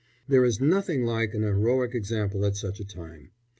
[0.27, 3.29] There is nothing like an heroic example at such a time.